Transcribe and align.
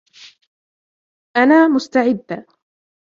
أنا 1.37 1.67
مستعدة. 1.67 2.45